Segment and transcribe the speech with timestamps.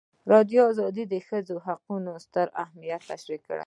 [0.03, 0.63] ازادي راډیو
[0.97, 3.59] د د ښځو حقونه ستر اهميت تشریح کړی.